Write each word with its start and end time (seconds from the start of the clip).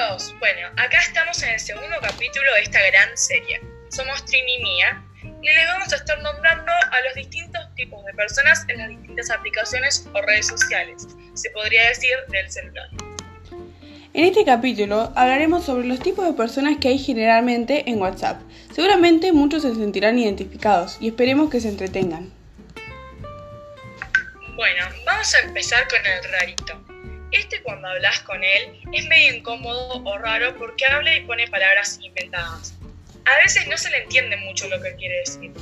chicos, 0.00 0.34
bueno, 0.38 0.68
acá 0.76 0.98
estamos 0.98 1.42
en 1.42 1.50
el 1.50 1.60
segundo 1.60 1.96
capítulo 2.00 2.54
de 2.54 2.62
esta 2.62 2.78
gran 2.90 3.16
serie. 3.16 3.60
Somos 3.90 4.24
Trini 4.24 4.56
y 4.56 4.62
Mía 4.62 5.02
y 5.42 5.46
les 5.46 5.66
vamos 5.66 5.92
a 5.92 5.96
estar 5.96 6.20
nombrando 6.22 6.72
a 6.72 7.00
los 7.06 7.14
distintos 7.14 7.62
tipos 7.74 8.04
de 8.04 8.14
personas 8.14 8.64
en 8.68 8.78
las 8.78 8.88
distintas 8.88 9.30
aplicaciones 9.30 10.08
o 10.14 10.22
redes 10.22 10.46
sociales, 10.46 11.08
se 11.34 11.50
podría 11.50 11.88
decir 11.88 12.10
del 12.28 12.50
celular. 12.50 12.88
En 14.12 14.24
este 14.24 14.44
capítulo 14.44 15.12
hablaremos 15.16 15.64
sobre 15.66 15.86
los 15.86 16.00
tipos 16.00 16.24
de 16.26 16.32
personas 16.32 16.78
que 16.80 16.88
hay 16.88 16.98
generalmente 16.98 17.88
en 17.88 18.00
WhatsApp. 18.00 18.40
Seguramente 18.74 19.32
muchos 19.32 19.62
se 19.62 19.74
sentirán 19.74 20.18
identificados 20.18 20.96
y 21.00 21.08
esperemos 21.08 21.50
que 21.50 21.60
se 21.60 21.68
entretengan. 21.68 22.32
Bueno, 24.56 24.84
vamos 25.04 25.34
a 25.34 25.40
empezar 25.40 25.86
con 25.88 26.04
el 26.04 26.32
rarito. 26.32 26.89
Este 27.32 27.62
cuando 27.62 27.88
hablas 27.88 28.20
con 28.20 28.42
él 28.42 28.80
es 28.92 29.06
medio 29.06 29.34
incómodo 29.36 30.02
o 30.04 30.18
raro 30.18 30.56
porque 30.56 30.84
habla 30.86 31.16
y 31.16 31.24
pone 31.24 31.46
palabras 31.48 31.98
inventadas. 32.02 32.74
A 33.24 33.42
veces 33.42 33.68
no 33.68 33.76
se 33.78 33.90
le 33.90 34.02
entiende 34.02 34.36
mucho 34.38 34.68
lo 34.68 34.80
que 34.80 34.94
quiere 34.96 35.18
decir. 35.20 35.52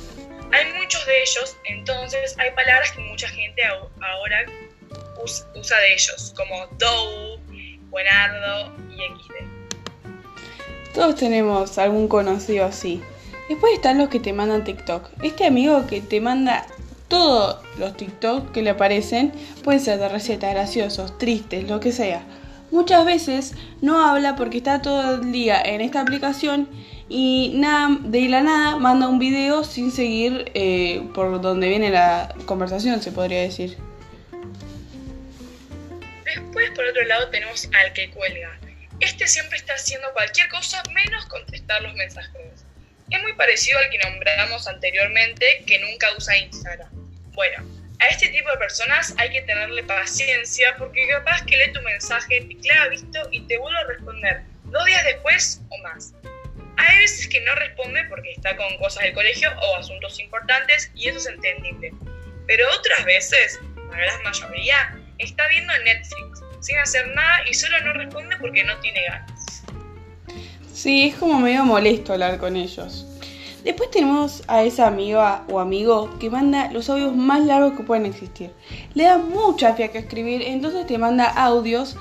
Hay 0.51 0.73
muchos 0.73 1.05
de 1.05 1.21
ellos, 1.21 1.57
entonces 1.65 2.35
hay 2.39 2.51
palabras 2.51 2.91
que 2.91 3.01
mucha 3.01 3.27
gente 3.27 3.61
ahora 3.63 4.45
usa 5.55 5.77
de 5.79 5.93
ellos, 5.93 6.33
como 6.35 6.67
dou, 6.77 7.39
buenardo 7.89 8.73
y 8.89 8.95
xd. 8.95 9.59
Todos 10.93 11.15
tenemos 11.17 11.77
algún 11.77 12.07
conocido 12.07 12.65
así. 12.65 13.01
Después 13.47 13.73
están 13.73 13.99
los 13.99 14.09
que 14.09 14.19
te 14.19 14.33
mandan 14.33 14.63
TikTok. 14.63 15.09
Este 15.21 15.45
amigo 15.45 15.85
que 15.87 16.01
te 16.01 16.19
manda 16.19 16.65
todos 17.09 17.57
los 17.77 17.97
TikTok 17.97 18.51
que 18.51 18.61
le 18.61 18.69
aparecen 18.69 19.33
pueden 19.63 19.81
ser 19.81 19.99
de 19.99 20.07
recetas 20.07 20.53
graciosos, 20.53 21.17
tristes, 21.17 21.67
lo 21.67 21.79
que 21.79 21.91
sea. 21.91 22.23
Muchas 22.71 23.03
veces 23.03 23.55
no 23.81 24.05
habla 24.05 24.35
porque 24.35 24.57
está 24.57 24.81
todo 24.81 25.15
el 25.15 25.31
día 25.31 25.59
en 25.61 25.81
esta 25.81 26.01
aplicación 26.01 26.69
y 27.09 27.53
nada, 27.55 27.97
de 28.01 28.29
la 28.29 28.41
nada 28.41 28.75
manda 28.77 29.07
un 29.07 29.17
video 29.17 29.63
sin 29.63 29.91
seguir 29.91 30.51
eh, 30.53 31.01
por 31.15 31.41
donde 31.41 31.67
viene 31.67 31.89
la 31.89 32.33
conversación, 32.45 33.01
se 33.01 33.11
podría 33.11 33.41
decir. 33.41 33.77
Después, 36.23 36.69
por 36.75 36.85
otro 36.85 37.03
lado, 37.05 37.29
tenemos 37.29 37.67
al 37.83 37.93
que 37.93 38.11
cuelga. 38.11 38.59
Este 38.99 39.27
siempre 39.27 39.57
está 39.57 39.73
haciendo 39.73 40.07
cualquier 40.13 40.49
cosa 40.49 40.83
menos 40.93 41.25
contestar 41.25 41.81
los 41.81 41.95
mensajes. 41.95 42.65
Es 43.09 43.21
muy 43.23 43.33
parecido 43.33 43.79
al 43.79 43.89
que 43.89 43.97
nombramos 43.97 44.67
anteriormente, 44.67 45.63
que 45.65 45.79
nunca 45.79 46.07
usa 46.15 46.37
Instagram. 46.37 46.98
Bueno, 47.39 47.63
a 47.99 48.07
este 48.07 48.27
tipo 48.27 48.51
de 48.51 48.57
personas 48.57 49.15
hay 49.17 49.29
que 49.29 49.41
tenerle 49.43 49.81
paciencia 49.83 50.75
porque 50.77 51.07
capaz 51.07 51.41
que 51.45 51.55
lee 51.55 51.71
tu 51.71 51.81
mensaje, 51.83 52.41
te 52.41 52.57
clava 52.57 52.89
visto 52.89 53.17
y 53.31 53.47
te 53.47 53.57
vuelve 53.57 53.79
a 53.79 53.83
responder 53.85 54.41
dos 54.65 54.83
días 54.83 55.05
después 55.05 55.61
o 55.69 55.77
más. 55.77 56.13
Hay 56.75 56.97
veces 56.97 57.29
que 57.29 57.39
no 57.39 57.55
responde 57.55 58.03
porque 58.09 58.33
está 58.33 58.57
con 58.57 58.77
cosas 58.79 59.03
del 59.03 59.13
colegio 59.13 59.49
o 59.57 59.77
asuntos 59.77 60.19
importantes 60.19 60.91
y 60.95 61.07
eso 61.07 61.19
es 61.19 61.27
entendible. 61.27 61.93
Pero 62.45 62.67
otras 62.77 63.05
veces, 63.05 63.57
la 63.89 63.95
gran 63.95 64.21
mayoría, 64.21 64.99
está 65.19 65.47
viendo 65.47 65.71
Netflix 65.85 66.43
sin 66.59 66.77
hacer 66.77 67.07
nada 67.07 67.47
y 67.49 67.53
solo 67.53 67.79
no 67.85 67.93
responde 67.93 68.35
porque 68.35 68.65
no 68.65 68.77
tiene 68.81 69.01
ganas. 69.05 69.63
Sí, 70.73 71.07
es 71.07 71.15
como 71.15 71.39
medio 71.39 71.63
molesto 71.63 72.11
hablar 72.11 72.37
con 72.37 72.57
ellos. 72.57 73.05
Después 73.63 73.91
tenemos 73.91 74.43
a 74.47 74.63
esa 74.63 74.87
amiga 74.87 75.43
o 75.49 75.59
amigo 75.59 76.17
que 76.19 76.29
manda 76.29 76.71
los 76.71 76.89
audios 76.89 77.15
más 77.15 77.45
largos 77.45 77.73
que 77.73 77.83
pueden 77.83 78.05
existir. 78.05 78.51
Le 78.93 79.03
da 79.03 79.17
mucha 79.17 79.75
que 79.75 79.85
escribir, 79.93 80.41
entonces 80.43 80.87
te 80.87 80.97
manda 80.97 81.25
audios, 81.25 81.97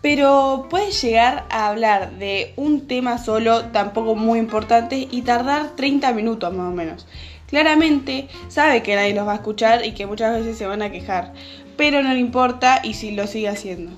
pero 0.00 0.66
puedes 0.70 1.00
llegar 1.02 1.44
a 1.50 1.68
hablar 1.68 2.12
de 2.12 2.54
un 2.56 2.88
tema 2.88 3.18
solo, 3.18 3.66
tampoco 3.66 4.14
muy 4.14 4.38
importante, 4.38 5.06
y 5.10 5.22
tardar 5.22 5.76
30 5.76 6.12
minutos 6.12 6.52
más 6.54 6.68
o 6.68 6.74
menos. 6.74 7.06
Claramente 7.46 8.28
sabe 8.48 8.82
que 8.82 8.96
nadie 8.96 9.12
los 9.12 9.26
va 9.26 9.32
a 9.32 9.36
escuchar 9.36 9.84
y 9.84 9.92
que 9.92 10.06
muchas 10.06 10.38
veces 10.38 10.56
se 10.56 10.66
van 10.66 10.80
a 10.80 10.90
quejar, 10.90 11.34
pero 11.76 12.02
no 12.02 12.14
le 12.14 12.20
importa 12.20 12.80
y 12.82 12.94
si 12.94 13.10
lo 13.10 13.26
sigue 13.26 13.50
haciendo. 13.50 13.92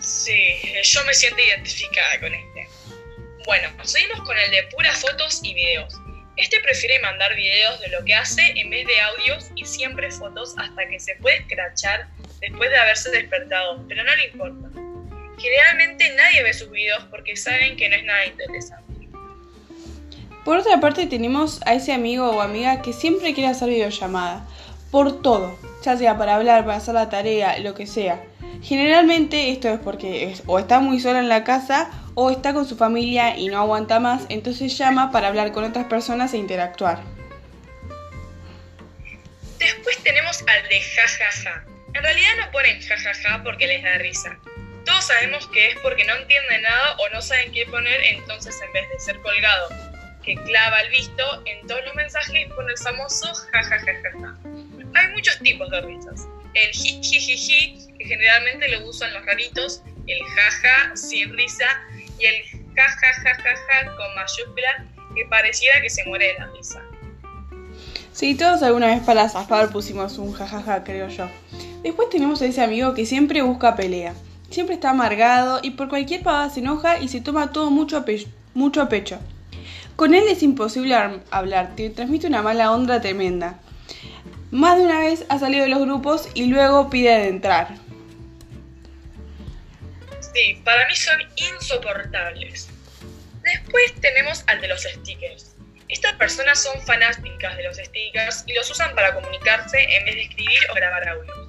Sí, 0.00 0.38
yo 0.82 1.00
me 1.04 1.12
siento 1.12 1.38
identificada 1.46 2.20
con 2.20 2.34
este. 2.34 2.47
Bueno, 3.48 3.70
seguimos 3.82 4.20
con 4.26 4.36
el 4.36 4.50
de 4.50 4.64
puras 4.64 5.00
fotos 5.00 5.40
y 5.42 5.54
videos. 5.54 5.98
Este 6.36 6.60
prefiere 6.60 7.00
mandar 7.00 7.34
videos 7.34 7.80
de 7.80 7.88
lo 7.88 8.04
que 8.04 8.14
hace 8.14 8.42
en 8.54 8.68
vez 8.68 8.86
de 8.86 9.00
audios 9.00 9.50
y 9.56 9.64
siempre 9.64 10.10
fotos 10.10 10.54
hasta 10.58 10.86
que 10.86 11.00
se 11.00 11.14
puede 11.14 11.38
escrachar 11.38 12.08
después 12.42 12.68
de 12.68 12.76
haberse 12.76 13.10
despertado, 13.10 13.82
pero 13.88 14.04
no 14.04 14.14
le 14.16 14.26
importa. 14.26 14.68
Generalmente 15.38 16.14
nadie 16.14 16.42
ve 16.42 16.52
sus 16.52 16.70
videos 16.70 17.02
porque 17.04 17.38
saben 17.38 17.78
que 17.78 17.88
no 17.88 17.96
es 17.96 18.04
nada 18.04 18.26
interesante. 18.26 19.08
Por 20.44 20.58
otra 20.58 20.78
parte 20.78 21.06
tenemos 21.06 21.62
a 21.64 21.72
ese 21.72 21.94
amigo 21.94 22.28
o 22.28 22.42
amiga 22.42 22.82
que 22.82 22.92
siempre 22.92 23.32
quiere 23.32 23.48
hacer 23.48 23.70
videollamada, 23.70 24.46
por 24.90 25.22
todo, 25.22 25.58
ya 25.82 25.96
sea 25.96 26.18
para 26.18 26.34
hablar, 26.34 26.66
para 26.66 26.76
hacer 26.76 26.92
la 26.92 27.08
tarea, 27.08 27.58
lo 27.60 27.72
que 27.72 27.86
sea. 27.86 28.22
Generalmente 28.62 29.50
esto 29.50 29.70
es 29.70 29.80
porque 29.80 30.34
o 30.44 30.58
está 30.58 30.80
muy 30.80 31.00
sola 31.00 31.20
en 31.20 31.30
la 31.30 31.44
casa 31.44 31.90
o 32.20 32.32
está 32.32 32.52
con 32.52 32.66
su 32.66 32.76
familia 32.76 33.36
y 33.36 33.46
no 33.46 33.60
aguanta 33.60 34.00
más, 34.00 34.26
entonces 34.28 34.76
llama 34.76 35.12
para 35.12 35.28
hablar 35.28 35.52
con 35.52 35.62
otras 35.62 35.86
personas 35.86 36.34
e 36.34 36.36
interactuar. 36.36 37.00
Después 39.60 40.02
tenemos 40.02 40.42
al 40.48 40.68
de 40.68 40.80
jajaja. 40.80 41.64
En 41.94 42.02
realidad 42.02 42.30
no 42.40 42.50
ponen 42.50 42.82
jajaja 42.82 43.40
porque 43.44 43.68
les 43.68 43.84
da 43.84 43.98
risa. 43.98 44.36
Todos 44.84 45.04
sabemos 45.04 45.46
que 45.52 45.68
es 45.68 45.76
porque 45.78 46.04
no 46.06 46.16
entienden 46.16 46.62
nada 46.62 46.96
o 46.98 47.08
no 47.10 47.22
saben 47.22 47.52
qué 47.52 47.64
poner, 47.66 48.00
entonces 48.02 48.60
en 48.66 48.72
vez 48.72 48.88
de 48.88 48.98
ser 48.98 49.20
colgado 49.20 49.68
que 50.24 50.34
clava 50.42 50.80
el 50.80 50.90
visto 50.90 51.42
en 51.46 51.68
todos 51.68 51.84
los 51.84 51.94
mensajes 51.94 52.52
pone 52.52 52.72
el 52.72 52.78
famoso 52.78 53.32
jajajaja. 53.52 54.36
Hay 54.94 55.08
muchos 55.14 55.38
tipos 55.38 55.70
de 55.70 55.82
risas 55.82 56.26
el 56.54 56.70
jijijiji, 56.72 57.76
que 57.98 58.04
generalmente 58.04 58.68
lo 58.68 58.88
usan 58.88 59.12
los 59.14 59.24
raritos, 59.24 59.82
el 60.06 60.22
jaja 60.24 60.96
sin 60.96 61.36
risa 61.36 61.66
y 62.18 62.26
el 62.26 62.74
jajajajaja 62.74 63.96
con 63.96 64.14
mayúscula, 64.14 64.86
que 65.14 65.24
pareciera 65.26 65.80
que 65.80 65.90
se 65.90 66.04
muere 66.04 66.32
de 66.32 66.38
la 66.38 66.46
risa. 66.46 66.82
Sí, 68.12 68.34
todos 68.34 68.62
alguna 68.62 68.88
vez 68.88 69.02
para 69.02 69.28
zafar 69.28 69.70
pusimos 69.70 70.18
un 70.18 70.32
jajaja, 70.32 70.82
creo 70.84 71.08
yo. 71.08 71.28
Después 71.82 72.10
tenemos 72.10 72.42
a 72.42 72.46
ese 72.46 72.62
amigo 72.62 72.94
que 72.94 73.06
siempre 73.06 73.42
busca 73.42 73.76
pelea. 73.76 74.14
Siempre 74.50 74.74
está 74.74 74.90
amargado 74.90 75.60
y 75.62 75.72
por 75.72 75.88
cualquier 75.88 76.22
pavada 76.22 76.50
se 76.50 76.60
enoja 76.60 76.98
y 76.98 77.08
se 77.08 77.20
toma 77.20 77.52
todo 77.52 77.70
mucho 77.70 77.96
a, 77.96 78.04
mucho 78.54 78.82
a 78.82 78.88
pecho. 78.88 79.18
Con 79.94 80.14
él 80.14 80.24
es 80.28 80.42
imposible 80.42 80.96
hablar, 81.30 81.76
te 81.76 81.90
transmite 81.90 82.26
una 82.26 82.42
mala 82.42 82.72
onda 82.72 83.00
tremenda. 83.00 83.58
Más 84.50 84.78
de 84.78 84.84
una 84.84 85.00
vez 85.00 85.26
ha 85.28 85.38
salido 85.38 85.64
de 85.64 85.68
los 85.68 85.80
grupos 85.80 86.28
y 86.34 86.46
luego 86.46 86.88
pide 86.88 87.10
de 87.18 87.28
entrar. 87.28 87.76
Sí, 90.20 90.60
para 90.64 90.86
mí 90.86 90.96
son 90.96 91.20
insoportables. 91.36 92.68
Después 93.42 93.94
tenemos 94.00 94.44
al 94.46 94.60
de 94.60 94.68
los 94.68 94.82
stickers. 94.82 95.54
Estas 95.88 96.12
personas 96.14 96.62
son 96.62 96.80
fanáticas 96.82 97.56
de 97.56 97.62
los 97.62 97.76
stickers 97.76 98.44
y 98.46 98.52
los 98.52 98.70
usan 98.70 98.94
para 98.94 99.14
comunicarse 99.14 99.78
en 99.80 100.04
vez 100.04 100.14
de 100.16 100.22
escribir 100.22 100.58
o 100.70 100.74
grabar 100.74 101.08
audios. 101.08 101.48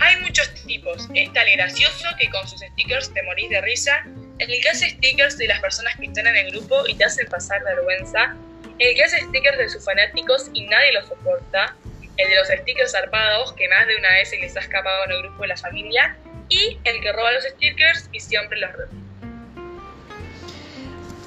Hay 0.00 0.16
muchos 0.22 0.52
tipos. 0.66 1.08
Está 1.14 1.42
el 1.42 1.56
gracioso 1.56 2.08
que 2.18 2.28
con 2.30 2.46
sus 2.48 2.60
stickers 2.60 3.12
te 3.14 3.22
morís 3.22 3.48
de 3.48 3.60
risa, 3.60 4.04
el 4.38 4.60
que 4.60 4.68
hace 4.68 4.90
stickers 4.90 5.38
de 5.38 5.48
las 5.48 5.60
personas 5.60 5.94
que 5.96 6.06
están 6.06 6.26
en 6.26 6.36
el 6.36 6.50
grupo 6.50 6.86
y 6.86 6.94
te 6.94 7.04
hacen 7.04 7.26
pasar 7.28 7.62
vergüenza, 7.64 8.34
el 8.78 8.94
que 8.94 9.04
hace 9.04 9.20
stickers 9.20 9.58
de 9.58 9.68
sus 9.68 9.84
fanáticos 9.84 10.50
y 10.52 10.66
nadie 10.66 10.92
los 10.92 11.06
soporta, 11.06 11.76
el 12.16 12.28
de 12.28 12.34
los 12.36 12.48
stickers 12.48 12.92
zarpados, 12.92 13.52
que 13.52 13.68
más 13.68 13.86
de 13.86 13.96
una 13.96 14.08
vez 14.10 14.30
se 14.30 14.38
les 14.38 14.56
ha 14.56 14.60
escapado 14.60 15.04
en 15.06 15.12
el 15.12 15.22
grupo 15.22 15.42
de 15.42 15.48
la 15.48 15.56
familia, 15.56 16.16
y 16.48 16.78
el 16.84 17.00
que 17.00 17.12
roba 17.12 17.32
los 17.32 17.44
stickers 17.44 18.08
y 18.12 18.20
siempre 18.20 18.58
los 18.58 18.72
repite. 18.72 19.06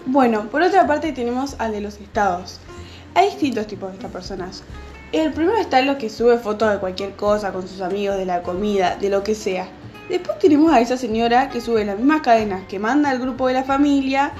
Bueno, 0.05 0.49
por 0.49 0.61
otra 0.61 0.87
parte 0.87 1.11
tenemos 1.11 1.55
al 1.59 1.71
de 1.71 1.81
los 1.81 1.99
estados. 1.99 2.59
Hay 3.13 3.25
distintos 3.25 3.67
tipos 3.67 3.89
de 3.89 3.95
estas 3.97 4.11
personas. 4.11 4.63
El 5.11 5.33
primero 5.33 5.57
está 5.57 5.81
los 5.81 5.97
que 5.97 6.09
sube 6.09 6.37
fotos 6.37 6.71
de 6.71 6.79
cualquier 6.79 7.15
cosa 7.15 7.51
con 7.51 7.67
sus 7.67 7.81
amigos, 7.81 8.17
de 8.17 8.25
la 8.25 8.41
comida, 8.41 8.95
de 8.95 9.09
lo 9.09 9.23
que 9.23 9.35
sea. 9.35 9.67
Después 10.07 10.39
tenemos 10.39 10.73
a 10.73 10.79
esa 10.79 10.97
señora 10.97 11.49
que 11.49 11.61
sube 11.61 11.85
las 11.85 11.97
mismas 11.97 12.21
cadenas 12.21 12.63
que 12.67 12.79
manda 12.79 13.11
al 13.11 13.19
grupo 13.19 13.47
de 13.47 13.53
la 13.53 13.63
familia 13.63 14.31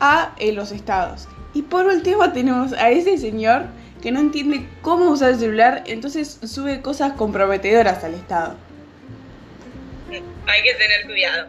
a 0.00 0.34
eh, 0.38 0.52
los 0.52 0.72
estados. 0.72 1.28
Y 1.54 1.62
por 1.62 1.86
último 1.86 2.32
tenemos 2.32 2.72
a 2.72 2.90
ese 2.90 3.18
señor 3.18 3.66
que 4.02 4.10
no 4.10 4.20
entiende 4.20 4.66
cómo 4.82 5.10
usar 5.10 5.30
el 5.30 5.38
celular, 5.38 5.84
entonces 5.86 6.40
sube 6.44 6.82
cosas 6.82 7.12
comprometedoras 7.12 8.02
al 8.02 8.14
Estado. 8.14 8.56
Hay 10.46 10.62
que 10.62 10.74
tener 10.74 11.06
cuidado. 11.06 11.48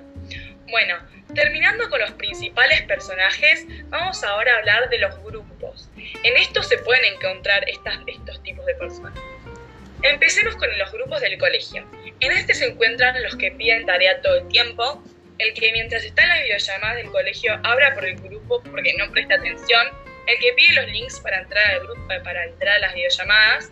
Bueno, 0.70 0.96
terminando 1.34 1.90
con 1.90 2.00
los 2.00 2.12
principales 2.12 2.84
personajes, 2.84 3.66
vamos 3.90 4.24
ahora 4.24 4.54
a 4.54 4.58
hablar 4.60 4.90
de 4.90 5.00
los 5.00 5.22
grupos. 5.24 5.90
En 5.98 6.38
estos 6.38 6.68
se 6.68 6.78
pueden 6.78 7.04
encontrar 7.16 7.66
estos 7.68 8.44
tipos 8.44 8.66
de 8.66 8.76
personas. 8.76 9.20
Empecemos 10.04 10.56
con 10.56 10.78
los 10.78 10.92
grupos 10.92 11.22
del 11.22 11.38
colegio. 11.38 11.86
En 12.20 12.32
este 12.32 12.54
se 12.54 12.68
encuentran 12.68 13.22
los 13.24 13.36
que 13.36 13.52
piden 13.52 13.86
tarea 13.86 14.22
todo 14.22 14.36
el 14.36 14.48
tiempo, 14.50 15.02
el 15.40 15.54
que 15.54 15.72
mientras 15.72 16.04
está 16.04 16.24
en 16.24 16.30
las 16.30 16.44
videollamadas 16.44 16.96
del 16.98 17.12
colegio 17.12 17.60
habla 17.64 17.94
por 17.96 18.06
el 18.06 18.16
grupo 18.20 18.62
porque 18.64 18.94
no 18.98 19.10
presta 19.12 19.36
atención, 19.36 19.88
el 20.28 20.40
que 20.40 20.54
pide 20.54 20.74
los 20.74 20.88
links 20.88 21.20
para 21.20 21.40
entrar 21.42 21.72
al 21.72 21.80
grupo 21.82 22.08
para 22.24 22.46
entrar 22.46 22.76
a 22.76 22.80
las 22.80 22.94
videollamadas, 22.94 23.72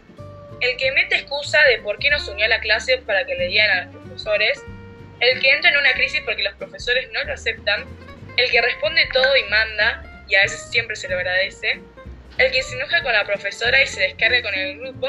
el 0.60 0.78
que 0.78 0.92
mete 0.92 1.16
excusa 1.16 1.60
de 1.70 1.80
por 1.80 1.98
qué 1.98 2.10
no 2.10 2.20
se 2.20 2.32
unió 2.32 2.46
a 2.46 2.50
la 2.50 2.60
clase 2.60 2.98
para 3.00 3.26
que 3.26 3.36
le 3.36 3.48
digan 3.48 3.70
a 3.70 3.86
los 3.86 3.96
profesores, 3.96 4.64
el 5.20 5.40
que 5.40 5.50
entra 5.52 5.72
en 5.72 5.78
una 5.78 5.94
crisis 5.94 6.22
porque 6.26 6.44
los 6.44 6.54
profesores 6.56 7.10
no 7.12 7.24
lo 7.24 7.34
aceptan, 7.34 7.86
el 8.38 8.50
que 8.50 8.62
responde 8.62 9.08
todo 9.14 9.36
y 9.38 9.50
manda, 9.50 10.04
y 10.28 10.36
a 10.36 10.42
veces 10.44 10.70
siempre 10.70 10.96
se 10.96 11.10
lo 11.10 11.18
agradece, 11.18 11.82
el 12.38 12.52
que 12.52 12.64
se 12.64 12.76
enoja 12.76 13.02
con 13.04 13.14
la 13.14 13.26
profesora 13.26 13.82
y 13.82 13.88
se 13.88 14.02
descarga 14.02 14.42
con 14.42 14.54
el 14.54 14.80
grupo, 14.80 15.08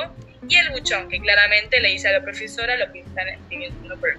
y 0.49 0.57
el 0.57 0.71
buchón, 0.71 1.09
que 1.09 1.21
claramente 1.21 1.81
le 1.81 1.89
dice 1.89 2.09
a 2.09 2.13
la 2.13 2.23
profesora 2.23 2.77
lo 2.77 2.91
que 2.93 3.01
están 3.01 3.29
escribiendo 3.29 3.97
por 3.97 4.11
el 4.11 4.17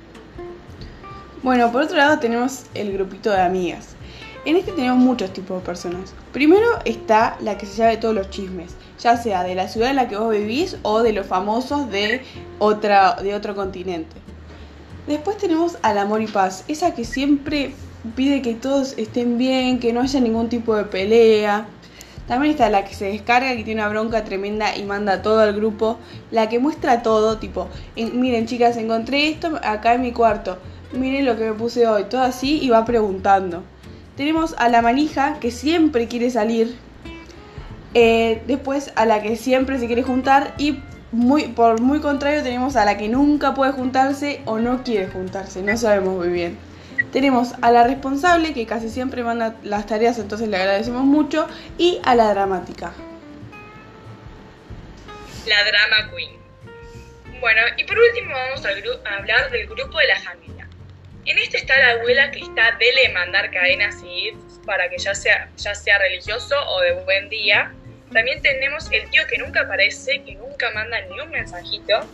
Bueno, 1.41 1.71
por 1.71 1.83
otro 1.83 1.97
lado 1.97 2.19
tenemos 2.19 2.65
el 2.73 2.93
grupito 2.93 3.31
de 3.31 3.41
amigas. 3.41 3.95
En 4.45 4.57
este 4.57 4.73
tenemos 4.73 4.97
muchos 4.97 5.31
tipos 5.31 5.61
de 5.61 5.65
personas. 5.65 6.13
Primero 6.33 6.67
está 6.83 7.37
la 7.39 7.57
que 7.57 7.65
se 7.65 7.77
sabe 7.77 7.95
todos 7.95 8.13
los 8.13 8.29
chismes, 8.29 8.75
ya 8.99 9.15
sea 9.15 9.41
de 9.43 9.55
la 9.55 9.69
ciudad 9.69 9.91
en 9.91 9.95
la 9.95 10.09
que 10.09 10.17
vos 10.17 10.31
vivís 10.31 10.75
o 10.81 11.01
de 11.01 11.13
los 11.13 11.25
famosos 11.25 11.89
de, 11.89 12.21
otra, 12.59 13.15
de 13.15 13.35
otro 13.35 13.55
continente. 13.55 14.17
Después 15.07 15.37
tenemos 15.37 15.77
al 15.81 15.97
amor 15.97 16.21
y 16.21 16.27
paz, 16.27 16.65
esa 16.67 16.93
que 16.93 17.05
siempre 17.05 17.73
pide 18.17 18.41
que 18.41 18.53
todos 18.53 18.97
estén 18.97 19.37
bien, 19.37 19.79
que 19.79 19.93
no 19.93 20.01
haya 20.01 20.19
ningún 20.19 20.49
tipo 20.49 20.75
de 20.75 20.83
pelea. 20.83 21.65
También 22.27 22.51
está 22.51 22.69
la 22.69 22.83
que 22.83 22.95
se 22.95 23.05
descarga, 23.05 23.55
que 23.55 23.63
tiene 23.63 23.79
una 23.81 23.89
bronca 23.89 24.25
tremenda 24.25 24.75
y 24.75 24.83
manda 24.83 25.21
todo 25.21 25.39
al 25.39 25.53
grupo. 25.53 25.97
La 26.31 26.49
que 26.49 26.59
muestra 26.59 27.01
todo, 27.01 27.37
tipo, 27.37 27.69
miren 27.95 28.45
chicas, 28.45 28.75
encontré 28.75 29.29
esto 29.29 29.57
acá 29.63 29.93
en 29.93 30.01
mi 30.01 30.11
cuarto. 30.11 30.57
Miren 30.91 31.25
lo 31.25 31.37
que 31.37 31.45
me 31.45 31.53
puse 31.53 31.87
hoy, 31.87 32.05
todo 32.05 32.21
así 32.21 32.59
y 32.61 32.69
va 32.69 32.83
preguntando. 32.83 33.63
Tenemos 34.17 34.53
a 34.57 34.69
la 34.69 34.81
manija 34.81 35.39
que 35.39 35.51
siempre 35.51 36.07
quiere 36.07 36.29
salir. 36.29 36.75
Eh, 37.95 38.41
después 38.47 38.91
a 38.95 39.05
la 39.05 39.21
que 39.21 39.35
siempre 39.35 39.79
se 39.79 39.87
quiere 39.87 40.03
juntar. 40.03 40.53
Y 40.57 40.79
muy, 41.11 41.47
por 41.49 41.81
muy 41.81 41.99
contrario 41.99 42.43
tenemos 42.43 42.75
a 42.75 42.85
la 42.85 42.97
que 42.97 43.07
nunca 43.07 43.53
puede 43.53 43.71
juntarse 43.71 44.41
o 44.45 44.59
no 44.59 44.83
quiere 44.83 45.07
juntarse. 45.07 45.61
No 45.61 45.75
sabemos 45.77 46.15
muy 46.15 46.29
bien. 46.29 46.57
Tenemos 47.11 47.53
a 47.61 47.71
la 47.71 47.83
responsable 47.83 48.53
que 48.53 48.65
casi 48.65 48.89
siempre 48.89 49.23
manda 49.23 49.55
las 49.63 49.85
tareas, 49.85 50.17
entonces 50.17 50.47
le 50.47 50.57
agradecemos 50.57 51.03
mucho. 51.03 51.47
Y 51.77 51.99
a 52.03 52.15
la 52.15 52.33
dramática. 52.33 52.93
La 55.47 55.63
drama 55.63 56.11
queen. 56.15 56.31
Bueno, 57.39 57.61
y 57.77 57.83
por 57.83 57.97
último 57.99 58.31
vamos 58.33 58.65
a 58.65 59.15
hablar 59.15 59.51
del 59.51 59.67
grupo 59.67 59.97
de 59.97 60.07
la 60.07 60.19
familia. 60.19 60.62
En 61.25 61.37
este 61.37 61.57
está 61.57 61.77
la 61.79 61.91
abuela 61.91 62.31
que 62.31 62.39
está 62.41 62.77
de 62.77 63.09
mandar 63.13 63.49
cadenas 63.51 63.95
y 64.03 64.33
para 64.65 64.89
que 64.89 64.97
ya 64.97 65.15
sea, 65.15 65.49
ya 65.55 65.73
sea 65.73 65.97
religioso 65.97 66.55
o 66.67 66.81
de 66.81 66.91
buen 67.03 67.29
día. 67.29 67.73
También 68.11 68.41
tenemos 68.41 68.91
el 68.91 69.09
tío 69.09 69.25
que 69.27 69.37
nunca 69.37 69.61
aparece, 69.61 70.21
que 70.23 70.35
nunca 70.35 70.69
manda 70.71 70.99
ni 71.01 71.19
un 71.21 71.29
mensajito. 71.29 72.05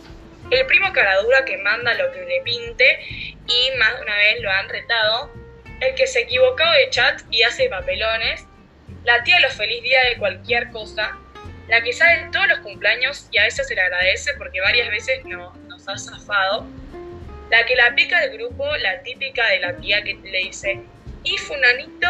El 0.50 0.64
primo 0.66 0.92
caradura 0.92 1.44
que 1.44 1.58
manda 1.58 1.92
lo 1.94 2.12
que 2.12 2.24
le 2.24 2.40
pinte 2.42 3.00
y 3.48 3.78
más 3.78 3.96
de 3.96 4.02
una 4.02 4.16
vez 4.16 4.40
lo 4.42 4.50
han 4.50 4.68
retado. 4.68 5.32
El 5.80 5.94
que 5.96 6.06
se 6.06 6.20
equivocó 6.20 6.64
de 6.70 6.90
chat 6.90 7.20
y 7.30 7.42
hace 7.42 7.68
papelones. 7.68 8.44
La 9.04 9.24
tía 9.24 9.36
de 9.36 9.42
los 9.42 9.54
feliz 9.54 9.82
días 9.82 10.04
de 10.08 10.18
cualquier 10.18 10.70
cosa. 10.70 11.18
La 11.66 11.82
que 11.82 11.92
sabe 11.92 12.28
todos 12.30 12.46
los 12.46 12.60
cumpleaños 12.60 13.26
y 13.32 13.38
a 13.38 13.44
veces 13.44 13.66
se 13.66 13.74
le 13.74 13.80
agradece 13.80 14.34
porque 14.38 14.60
varias 14.60 14.88
veces 14.88 15.24
no, 15.24 15.52
nos 15.68 15.88
ha 15.88 15.98
zafado 15.98 16.66
la 17.50 17.66
que 17.66 17.74
la 17.74 17.94
pica 17.94 18.20
del 18.20 18.38
grupo, 18.38 18.64
la 18.76 19.02
típica 19.02 19.46
de 19.48 19.60
la 19.60 19.76
tía 19.76 20.02
que 20.02 20.14
le 20.14 20.38
dice, 20.38 20.80
¿y 21.24 21.36
Funanito, 21.36 22.08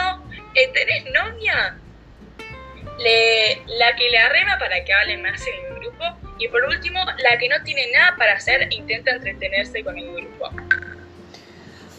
eh, 0.55 0.71
tenés 0.73 1.05
novia? 1.13 1.77
Le, 2.99 3.63
la 3.79 3.97
que 3.97 4.11
le 4.11 4.19
arrema 4.19 4.59
para 4.59 4.85
que 4.85 4.93
hable 4.93 5.17
más 5.19 5.41
en 5.47 5.55
el 5.65 5.81
grupo. 5.81 6.05
Y 6.39 6.49
por 6.49 6.63
último, 6.65 7.01
la 7.05 7.39
que 7.39 7.49
no 7.49 7.57
tiene 7.65 7.91
nada 7.93 8.15
para 8.19 8.35
hacer 8.35 8.69
intenta 8.71 9.13
entretenerse 9.13 9.83
con 9.83 9.97
el 9.97 10.13
grupo. 10.13 10.51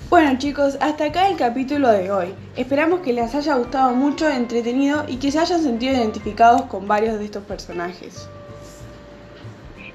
Bueno 0.10 0.38
chicos, 0.38 0.78
hasta 0.82 1.06
acá 1.06 1.30
el 1.30 1.38
capítulo 1.38 1.90
de 1.90 2.12
hoy. 2.12 2.36
Esperamos 2.58 3.00
que 3.00 3.14
les 3.14 3.34
haya 3.34 3.56
gustado 3.56 3.92
mucho, 3.92 4.30
entretenido 4.30 5.06
y 5.08 5.18
que 5.18 5.32
se 5.32 5.40
hayan 5.40 5.64
sentido 5.64 5.94
identificados 5.94 6.64
con 6.64 6.88
varios 6.88 7.18
de 7.18 7.26
estos 7.26 7.46
personajes. 7.46 8.28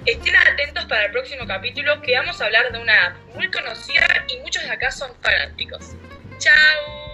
Estén 0.06 0.36
atentos 0.36 0.84
para 0.84 1.06
el 1.06 1.10
próximo 1.10 1.44
capítulo 1.48 2.00
que 2.00 2.14
vamos 2.14 2.40
a 2.40 2.44
hablar 2.44 2.70
de 2.70 2.78
una 2.78 3.06
app 3.06 3.16
muy 3.34 3.50
conocida 3.50 4.06
y 4.28 4.38
muchos 4.38 4.62
de 4.62 4.70
acá 4.70 4.92
son 4.92 5.10
fanáticos. 5.20 5.96
¡Chao! 6.38 7.05